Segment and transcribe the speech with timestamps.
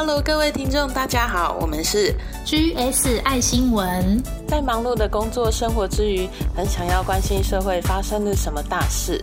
[0.00, 2.14] Hello，各位听众，大家好，我们是
[2.46, 4.22] GS 爱新闻。
[4.46, 9.20] 在忙碌的工作生活之余，很想要关心社会发生了什么大事，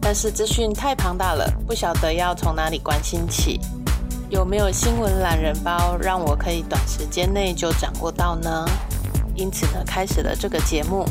[0.00, 3.60] 但是资讯太庞大了，不晓得要从哪里关心起。
[4.30, 8.66] 有没有新闻懒人包，让我可以短时间内就掌握到呢？
[9.34, 11.04] 因此呢，开始了这个节目。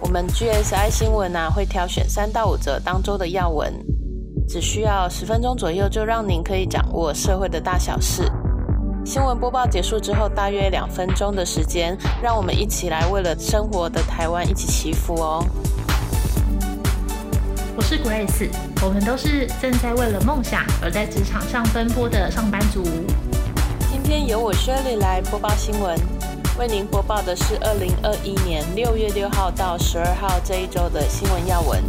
[0.00, 3.72] 我们 GSI 新闻呢，会挑选三到五则当周的要闻，
[4.48, 8.30] 只需要十分钟左右，就让您可以掌握社会的大小事。
[9.04, 15.44] 新闻播报结束之后，大约两分钟的时间，让我们一起来为了生活的台湾一起祈福哦。
[17.76, 18.48] 我是 Grace，
[18.82, 22.82] 我们都是正在为了梦想而在职场上奔波的上班族。
[23.90, 25.98] 今天由我 Shirley 来播报新闻，
[26.58, 31.82] 为您播报的是二零二一年六月六号到十二号这一周的新闻要闻。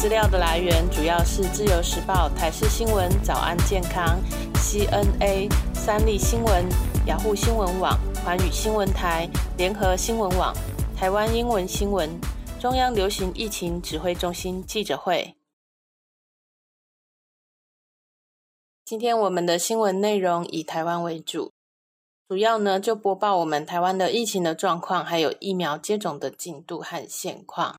[0.00, 4.18] 资料的来源主要是自由时报、台视新闻、早安健康、
[4.54, 6.66] CNA、三立新闻、
[7.06, 10.56] 雅虎新闻网、环宇新闻台、联合新闻网、
[10.96, 12.08] 台湾英文新闻。
[12.58, 15.36] 中央流行疫情指挥中心记者会。
[18.86, 21.52] 今天我们的新闻内容以台湾为主，
[22.26, 27.76] 主要呢就播报我们台湾的疫情的状况，还有疫苗接种的进度和现况。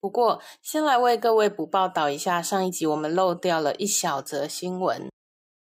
[0.00, 5.10] 不过，先来为各位补报道一下上一集我们漏掉了一小则新闻，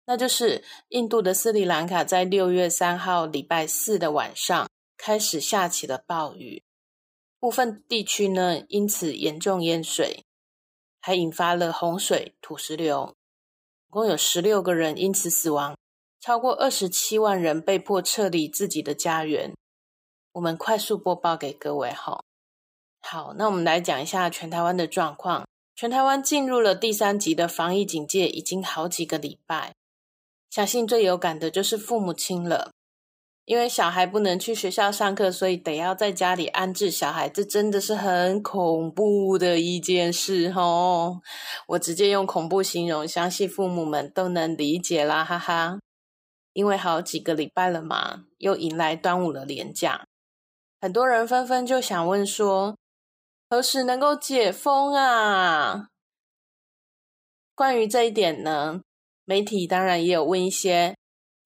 [0.07, 6.63] 那就是印度的斯里兰卡在六月三号礼拜四的晚上开始下起了暴雨。
[7.39, 10.25] 部分地区呢，因此严重淹水，
[11.01, 13.15] 还引发了洪水、土石流，
[13.89, 15.77] 共有十六个人因此死亡，
[16.21, 19.53] 超过二十七万人被迫撤离自己的家园。
[20.33, 22.21] 我们快速播报给各位哈。
[23.11, 25.47] 好，那我们来讲一下全台湾的状况。
[25.75, 29.73] 全台湾进入了第三级的防疫警戒，已经好几个礼拜，
[30.51, 32.71] 相信最有感的就是父母亲了。
[33.47, 41.23] 因为小孩不能去学校上课，所以得要在家里安置小孩，这真的是很恐怖的一件事哦。
[41.69, 45.79] 我直接用恐怖形容，相信父母们都能理解啦，哈哈。
[46.53, 50.05] 因为好几个礼拜了嘛，又迎来端午的连假，
[50.79, 52.77] 很多人纷纷就想问说，
[53.51, 55.89] 何时能够解封啊？
[57.55, 58.83] 关于这一点呢，
[59.25, 60.97] 媒体当然也有问一些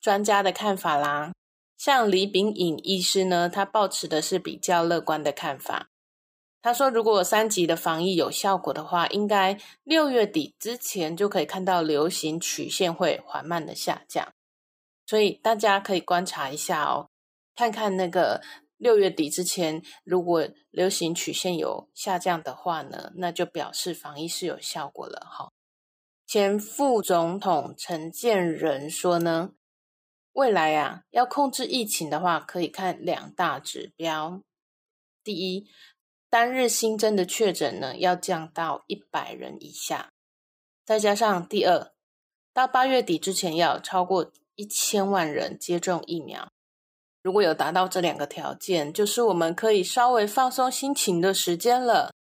[0.00, 1.32] 专家的看法啦。
[1.78, 5.88] 像李炳颖医师呢，他抱持的是比较乐观的看法。
[6.60, 14.32] 他说，如果三级的防疫有效果的话，应该六月底之前就可以看到流行曲线会缓慢的下降。
[15.06, 17.08] 所以大家可以观察一下哦，
[17.56, 18.42] 看看那个
[18.82, 25.52] 六月底之前，如果流行曲线有下降的话呢，那就表示防疫是有效果了哈。
[26.26, 29.52] 前副总统陈建仁说呢。
[30.32, 34.42] 未来呀，要控制疫情的话，可以看两大指标。
[35.22, 35.68] 第一，
[36.28, 40.10] 单日新增的确诊呢，要降到一百人以下。
[40.84, 41.92] 再加上第二，
[42.52, 46.50] 到八月底之前要超过一千万人接种疫苗。
[47.22, 52.12] 如果有达到这两个条件，就是我们可以稍微放松心情的时间了。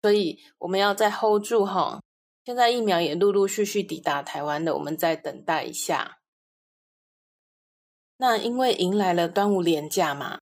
[0.00, 2.00] 所以我们要再 hold 住哈。
[2.44, 6.18] 现在疫苗也陆陆续续抵达台湾的，我们再等待一下。
[8.16, 10.38] 那因为迎来了端午连假嘛，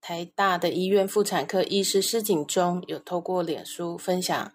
[0.00, 4.52] 台大的医院妇产科医师施景中有透过脸书分享，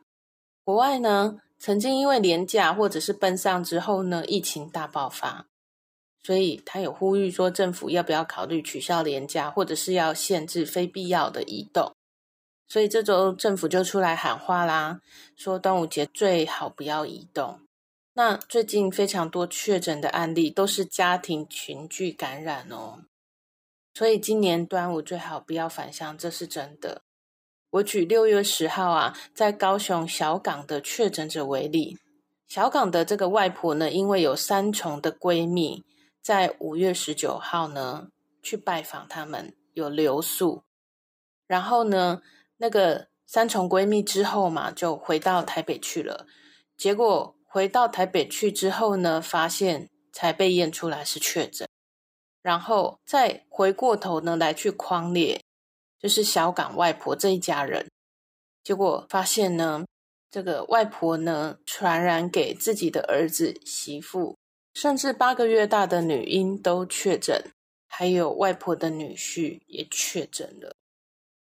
[0.64, 5.48] 国外呢曾经因为连假或者是奔丧之后呢，疫情大爆发，
[6.26, 11.94] 所以他有呼吁说政府要不要考虑取消连假，或者是要限制非必要的移动，
[12.68, 15.02] 所以这周政府就出来喊话啦，
[15.36, 17.60] 说端午节最好不要移动。
[18.16, 23.04] 那最近非常多确诊的案例都是家庭群聚感染哦，
[23.94, 27.04] 所以今年端午最好不要返乡，这是真的。
[27.70, 32.00] 我举六月十号啊，在高雄小港的确诊者为例，
[32.48, 35.84] 小港的这个外婆呢，因为有三重的闺蜜，
[36.26, 38.08] 在五月十九号呢
[38.42, 40.64] 去拜访他们，有留宿，
[41.46, 42.24] 然后呢，
[42.58, 46.26] 那个三重闺蜜之后嘛，就回到台北去了，
[46.76, 47.34] 结果。
[47.48, 51.66] 回到台北去之后呢，发现才被验出来是确诊，
[52.42, 55.42] 然后再回过头呢来去匡列，
[55.98, 57.90] 就是小港外婆这一家人，
[58.62, 59.86] 结果发现呢，
[60.30, 64.38] 这个外婆呢传染给自己的儿子、媳妇，
[64.76, 67.44] 甚至八个月大的女婴都确诊，
[67.88, 70.76] 还有外婆的女婿也确诊了，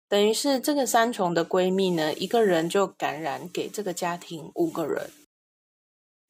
[0.08, 5.12] 等于是这个三重的闺蜜呢，一个人就感染给这个家庭五个人。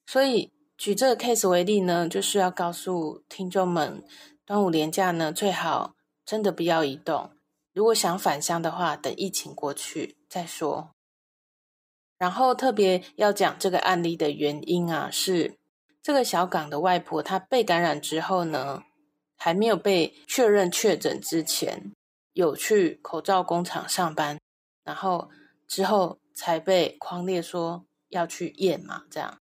[0.07, 4.03] 所以举这个 case 为例呢，就是要告诉听众们，
[4.44, 5.94] 端午连假呢，最好
[6.25, 7.29] 真的不要移动。
[7.73, 10.89] 如果想返乡的话，等疫情过去再说。
[12.17, 15.59] 然后特别要讲这个案例的原因啊，是
[16.01, 18.83] 这个小港的外婆她被感染之后呢，
[19.38, 21.91] 还没有被确认确诊之前，
[22.33, 24.39] 有去口罩工厂上班，
[24.83, 25.29] 然后
[25.67, 29.38] 之后才被框列说要去验嘛，这样。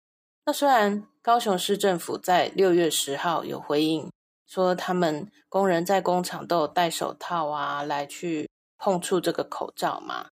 [0.46, 4.10] 那虽然高雄市政府在六月十号有回应。
[4.48, 8.48] 说他们工人在工厂都有戴手套啊，来去
[8.78, 10.28] 碰触这个口罩嘛。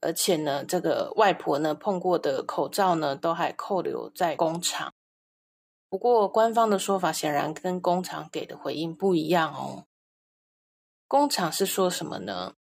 [0.00, 4.90] 而且呢，这个外婆呢碰过的口罩呢，都还扣留在工厂。
[5.88, 9.86] 不过官方的说法显然跟工厂给的回应不一样哦。
[11.06, 12.54] 工厂是说什么呢？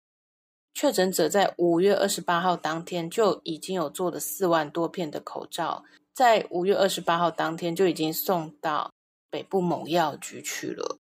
[0.72, 8.92] 确诊者在五月二十八号当天就已经有做了四万多片的口罩，在五月二十八号当天就已经送到。
[9.28, 10.98] 北部某药局去了，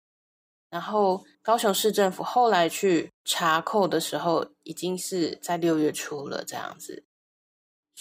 [0.71, 7.05] 然后高雄市政府后来去查扣的时候，已经是在六月初了，这样子。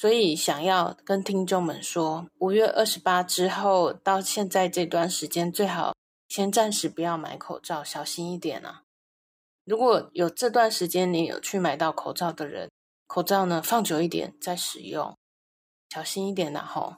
[0.02, 5.96] 所以想要跟听众们说，五月二十八之后到现在这段时间，最好
[6.28, 8.82] 先暂时不要买口罩，小心一点啊！
[9.64, 12.72] 如果有这段时间你有去买到口罩的人，
[13.06, 15.16] 口罩呢放久一点再使用，
[15.92, 16.96] 小心一点的吼。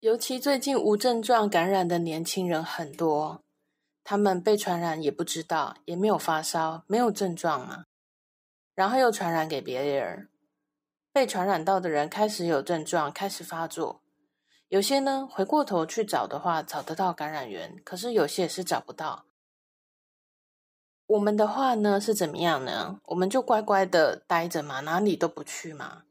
[0.00, 3.40] 尤其最近无症状感染的年轻人很多，
[4.02, 7.84] 他们被传染也不知道，也没有发烧，没有症状嘛，
[8.74, 10.28] 然后又传染给别人。
[11.12, 14.02] 被传染到的人开始有症状，开始发作。
[14.68, 19.26] 有些呢，回过头去找的话，找得到感染源，可是有些也是找不到。
[21.06, 23.00] 我们的话呢是怎么样呢？
[23.06, 26.02] 我们就乖乖的待着嘛，哪里都不去嘛。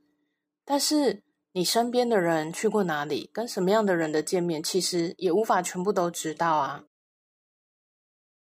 [0.63, 1.24] 但是。
[1.56, 3.30] 你身边的人去过哪里？
[3.31, 6.86] 跟什么样的人的见面，其实也无法全部都知道啊。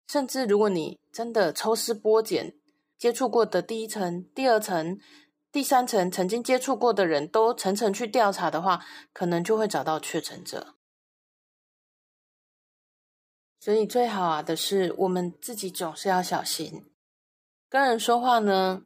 [0.08, 2.54] 甚至如果你真的抽丝剥茧，
[3.02, 5.00] 接触过的第一层、第二层、
[5.52, 10.76] 第三层，曾经接触过的人都层层去调查的话，可能就会找到确诊者。
[13.60, 16.92] 所以最好啊的是，我们自己总是要小心，
[17.68, 18.84] 跟人说话呢。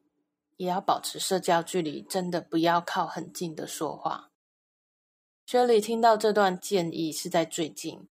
[0.55, 4.31] 也要保持社交距离，真的不要靠很近的说话。
[5.45, 8.07] 雪里听到这段建议是在最近，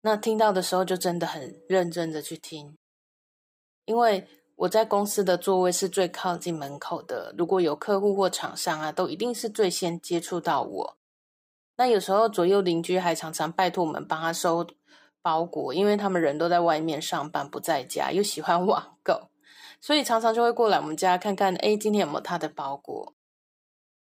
[0.00, 2.78] 那听到的时候就真的很认真的去听，
[3.84, 4.26] 因为
[4.60, 10.96] 我在公司的座位是最靠近门口的，如果有客户或厂商啊，都一定是最先接触到我。
[11.76, 14.66] 那有时候左右邻居还常常拜托我们帮他收
[15.22, 19.30] 包裹，因为他们人都在外面上班不在家，又喜欢网购。
[19.80, 23.14] 所以常常就会过来我们家看看，哎，今天有没有他的包裹？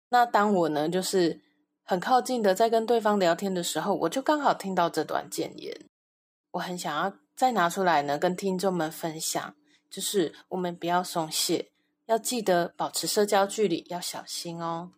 [0.10, 1.40] 那当我呢，就是
[1.86, 5.86] 很靠近的在跟对方聊天的时候，我就刚好听到这段谏言，
[6.52, 9.56] 我很想要再拿出来呢，跟听众们分享，
[9.90, 11.72] 就是我们不要松懈，
[12.06, 14.92] 要记得保持社交距离，要小心哦。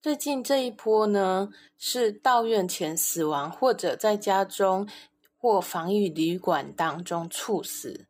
[0.00, 4.88] 最近这一波呢，是到院前死亡或者在家中。
[5.44, 8.06] 或防疫旅馆当中猝死，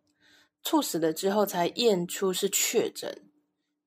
[0.62, 3.22] 猝死了之后才验出是确诊，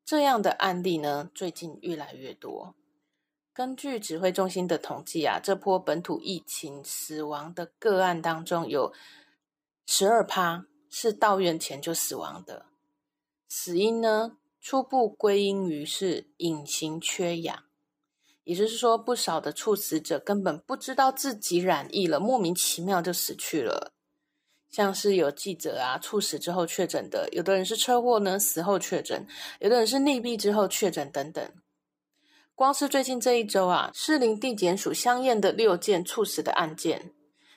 [0.03, 2.73] 这样的案例呢，最近越来越多。
[3.53, 8.91] 根据指挥中心的统计啊，这波本土疫情死亡的个案当中，有
[9.85, 12.65] 十二趴是到院前就死亡的，
[13.47, 17.63] 死因呢初步归因于是隐形缺氧。
[18.43, 23.91] 也就是说，不少的猝死者根本不知道自己染疫了，莫名其妙就死去了。
[24.69, 29.25] 像是有记者啊，猝死之后确诊的；有的人是车祸呢，死后确诊；
[29.59, 31.51] 有的人是溺毙之后确诊等等。
[32.53, 37.14] 光是最近这一周啊，士林地检署相验的六件猝死的案件，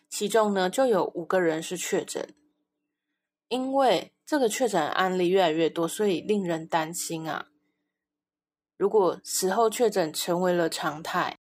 [0.09, 2.35] 其中呢就有五个人是确诊。
[3.49, 7.47] 因为这个确诊案例越来越多，所以令人担心啊。
[8.77, 11.39] 如果死后确诊成为了常态，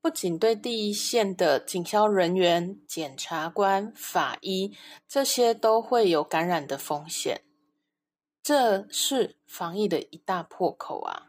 [0.00, 4.74] 不仅对第一线的警消人员、检察官、法医
[5.06, 7.42] 这些都会有感染的风险，
[8.42, 11.26] 这是防疫的一大破口啊！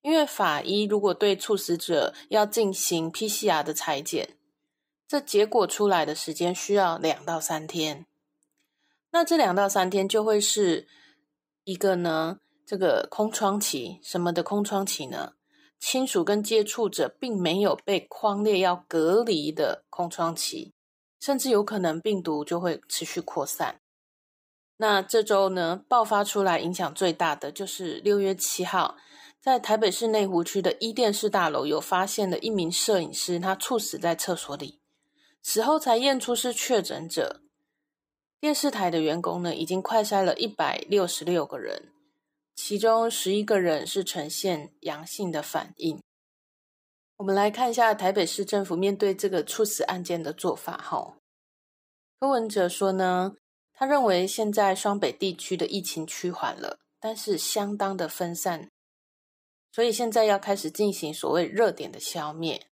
[0.00, 4.38] 因为法医如果对猝死者要进行 PCR 的裁剪，
[5.10, 8.06] 这结果出来的时间需要两到三天，
[9.10, 10.86] 那这两到三天就会是
[11.64, 12.38] 一个呢？
[12.64, 15.32] 这个空窗期，什么的空窗期呢？
[15.80, 20.74] 亲属跟接触者并没有被框列要隔离的空窗期，
[21.18, 23.80] 甚至有可能病毒就会持续扩散。
[24.76, 28.96] 那这周呢，爆发出来影响最大的就是六月七号
[29.42, 34.79] 在台北市内湖区的伊电视大楼有发现了一名摄影师，他猝死在厕所里，
[35.42, 37.40] 死后才验出是确诊者。
[38.40, 41.92] 电视台的员工呢，已经快筛了一百六十六个人，
[42.56, 46.00] 其中十一个人是呈现阳性的反应。
[47.18, 50.78] 我们来看一下台北市政府面对这个猝死案件的做法。
[50.78, 51.18] 哈，
[52.18, 53.34] 柯文哲说呢，
[53.74, 58.70] 他认为现在双北地区的疫情趋缓了，但是相当的分散，
[59.70, 62.69] 所以现在要开始进行所谓热点的消灭。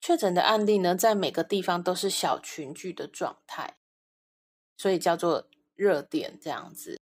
[0.00, 3.76] 确诊的案例呢，在每个地方都是小群聚的状态。
[4.76, 7.00] 所以叫做热点这样子，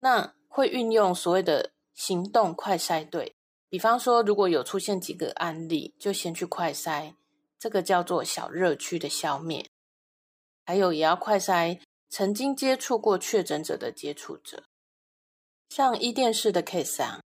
[0.00, 3.36] 那会运用所谓的行动快筛队，
[3.68, 7.14] 比方说如果有出现几个案例，就先去快筛，
[7.56, 9.64] 这个叫做小热区的消灭。
[10.64, 14.64] 还有也要快筛曾经接触过确诊者的接触者，
[15.68, 17.20] 像伊电视的 case 啊，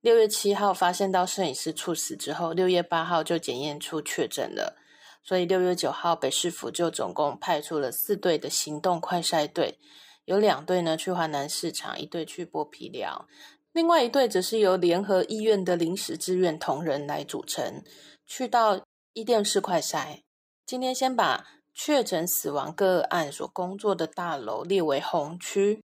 [0.00, 4.76] 六月七号发现到摄影师猝死之后，六月八号就检验出确诊了。
[5.24, 9.78] 所以六月九号，北市府就总共派出了四队的行动快筛队，
[10.24, 13.26] 有两队呢去华南市场，一队去剥皮寮，
[13.72, 17.82] 另外一队则是由联合医院的临时志愿同仁来组成，
[18.24, 18.80] 去到
[19.12, 20.22] 伊甸市快筛。
[20.64, 25.82] 今天先把确诊死亡个案所工作的大楼列为红区，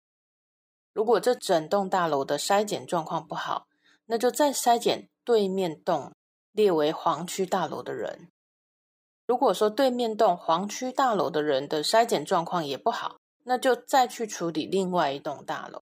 [0.94, 3.66] 如果这整栋大楼的筛检状况不好，
[4.12, 6.12] 那就再筛检对面栋
[6.52, 8.30] 列为黄区大楼的人。
[9.26, 15.82] 如果说对面栋黄区大楼的人的筛检状况也不好，那就再去处理另外一栋大楼。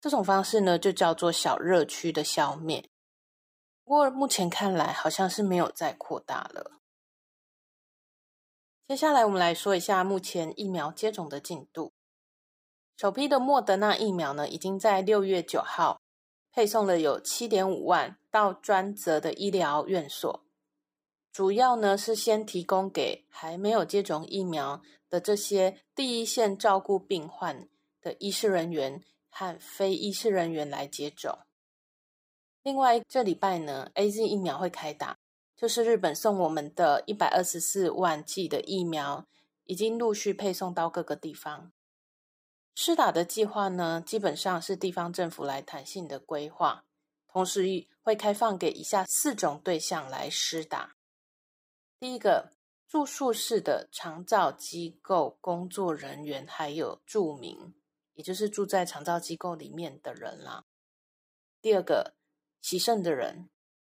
[0.00, 2.88] 这种方式呢，就叫做小热区的消灭。
[3.82, 6.78] 不过目前看来，好像是没有再扩大了。
[8.86, 11.92] 接下来我们来说一下目前疫苗接种的进度。
[12.96, 16.00] 首批的莫德纳疫苗呢，已经在六月九号
[16.54, 20.44] 配送了有七点五万到专责的医疗院所。
[21.32, 24.80] 主要呢是先提供给还没有接种疫苗
[25.10, 27.68] 的这些第一线照顾病患
[28.00, 31.40] 的医师人员和非医师人员来接种。
[32.62, 35.18] 另外，这礼拜呢，A Z 疫苗会开打，
[35.56, 39.26] 就是日本送我们的一百二十四万剂的疫苗，
[39.64, 41.72] 已经陆续配送到各个地方。
[42.74, 46.84] 施打的计划呢，基本上是地方政府来弹性的规划，
[47.28, 50.96] 同时会开放给以下四种对象来施打。
[52.00, 52.50] 第一个
[52.88, 57.74] 住宿式的长照机构工作人员，还有住民，
[58.14, 60.64] 也就是住在长照机构里面的人啦。
[61.62, 62.14] 第二个
[62.60, 63.48] 洗肾的人，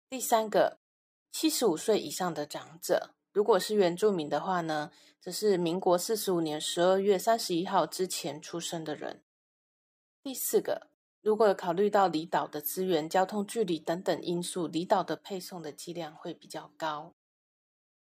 [0.08, 0.80] 第三个
[1.30, 9.22] 七十五岁以上的长者，如果是原住民的话呢，则是民国四十五年十二月三十一号之前出生的人。
[10.22, 10.88] 第四个，
[11.22, 17.14] 如果考虑到离岛的资源、交通距离等等因素，离岛的配送的剂量会比较高。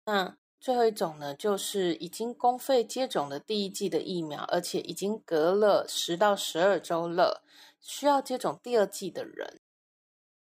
[0.05, 7.43] 那最后一种呢，就是已经公费接种了第一剂的疫苗，而且已经隔了十到十二周了，
[7.81, 9.59] 需要接种第二剂的人。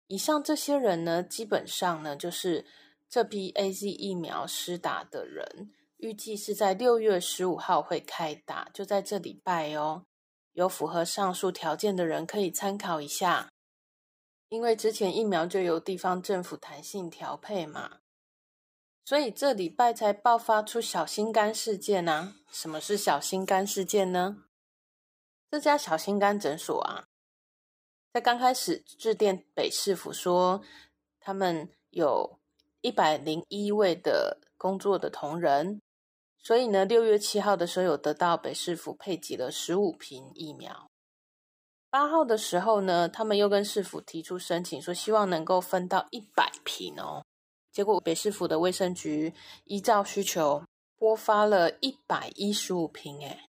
[0.08, 2.66] 以上这些人呢，基本上呢，就是
[3.14, 10.04] 这批 A Z 疫苗施打的人，预计是在六月十五号会开打，就在这礼拜哦。
[10.50, 13.52] 有符合上述条件的人可以参考一下，
[14.48, 17.98] 因为之前疫苗就由地方政府弹性调配嘛。
[19.04, 22.34] 所以这礼拜才爆发出小心肝事件呢？
[22.50, 24.42] 什么是小心肝事件呢？
[25.52, 27.06] 这家小心肝诊所啊，
[28.12, 30.64] 在刚开始致电北市府说，
[31.20, 32.40] 他们有
[32.84, 35.80] 一百零一位的工作的同仁，
[36.36, 40.86] 所以呢，六月七号的时候有得到北市府配给了十五瓶疫苗。
[41.88, 47.24] 八号的时候呢，他们又跟市府提出申请，说希望能够分到一百瓶哦。
[47.72, 49.32] 结果北市府的卫生局
[49.64, 50.62] 依照需求
[50.98, 53.46] 拨发了一百一十五瓶，哎，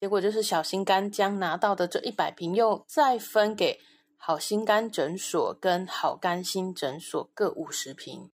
[0.00, 3.80] 结果就是小心肝将拿到的这一百瓶又再分给
[4.20, 8.30] 好心肝诊所跟好肝心诊所各五十瓶，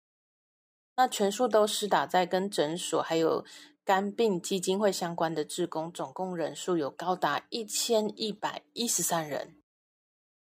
[0.96, 3.46] 那全数都是打在跟诊所还有
[3.86, 9.58] 肝病基金会相关的职工，总共人数有高达一千一百一十三人，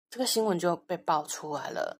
[0.10, 2.00] 这个新闻就被爆出来了。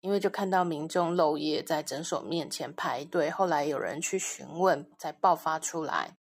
[0.00, 6.16] 因为就看到民众漏夜在诊所面前排队，后来有人去询问，才爆发出来。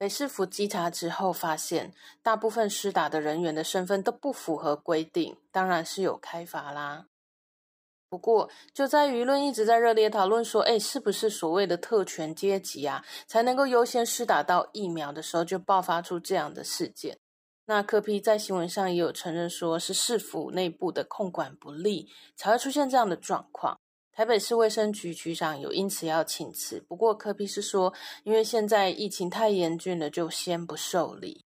[0.00, 1.92] 北市府稽查之后发现，
[2.22, 7.04] 大部分施打的人员的身份都不符合规定，当然是有开罚啦。
[8.08, 17.18] 不过，就在舆论一直在热烈讨论说，哎，是不是所谓的特权阶级啊，才能够优先施打到疫苗的时候，就爆发出这样的事件。
[17.66, 23.78] 那柯批在新闻上也有承认，说是市府内部的控管不力，才会出现这样的状况。
[24.20, 31.46] 台北市卫生局局长有因此要请辞，不过柯批是说，因为现在疫情太严峻了，就先不受理。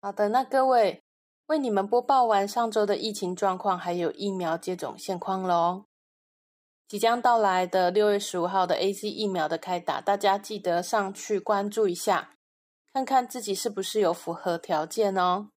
[0.00, 1.00] 好的，那各位
[1.46, 5.84] 为你们播报完上周的疫情状况，还有疫苗接种现况喽。
[6.88, 12.34] 即将到来的六月十五号的 A Z 疫苗的开打，大家记得上去关注一下。
[12.92, 15.50] 看看自己是不是有符合条件哦。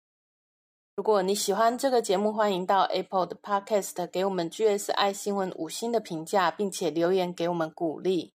[0.96, 8.32] 如果你喜欢这个节目，欢迎到 Apple 的 Podcast 给我们 GSI 新闻五星的评价，并且留言给我们鼓励。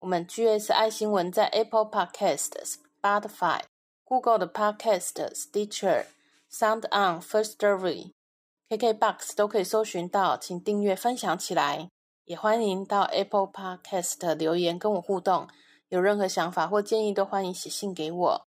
[0.00, 2.50] 我们 GSI 新闻在 Apple Podcast、
[3.00, 3.60] Spotify、
[4.04, 6.04] Google 的 Podcast、Stitcher、
[6.52, 8.10] Sound On、First Story、
[8.68, 11.88] KKBox 都可以搜寻到，请订阅分享起来。
[12.26, 15.48] 也欢迎到 Apple Podcast 留言跟我互动。
[15.88, 18.46] 有任何想法或建议，都欢迎写信给我。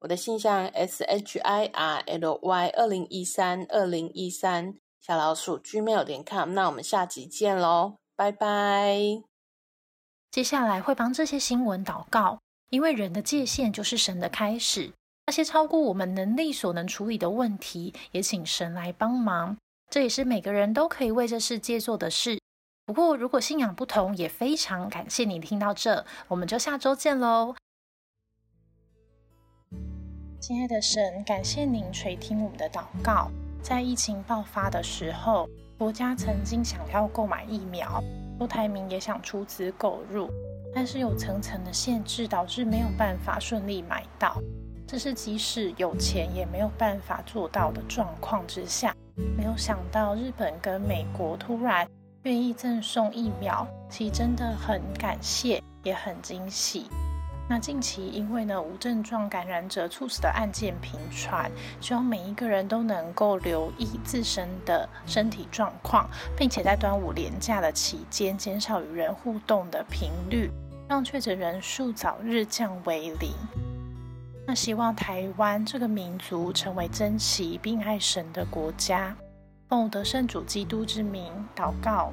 [0.00, 6.50] 我的信箱 s h i r l y 二零一三二零一三小老鼠 gmail 点 com。
[6.52, 8.96] 那我们下集见喽，拜拜。
[10.30, 12.38] 接下来会帮这些新闻祷告，
[12.70, 14.92] 因为人的界限就是神的开始。
[15.26, 19.56] 那些超过我们能力所能处理的问题，也请神来帮忙。
[19.90, 22.38] 这也是每个人都可以为这世界做的事。
[22.86, 27.56] 不过，如果信仰不同，也非常感谢你听到这，我们就下周见喽。
[30.48, 33.30] 亲爱的神，感谢您垂听我们的祷告。
[33.60, 38.02] 在疫情爆发的时候，国家曾经想要购买疫苗，
[38.38, 40.30] 郭台铭也想出资购入，
[40.74, 44.40] 但是有层层的限制，导致没有办法顺利买到。
[44.86, 48.96] 这是即使有钱也没有办法做到的状况之下。
[49.36, 51.86] 没有想到日本跟美国突然。
[52.22, 56.86] 愿意赠送疫苗，其真的很感谢，也很惊喜。
[57.50, 61.50] 那近期因为呢无症状感染者猝死的案件频传，
[61.80, 70.50] 希望每一个人都能够留意自身的身体状况，并且在端午连假的期间减少与人互动的频率，
[70.88, 73.32] 让确诊人数早日降为零。
[74.46, 79.16] 那希望台湾这个民族成为珍奇并爱神的国家。
[79.68, 82.12] 奉得圣主基督之名祷告。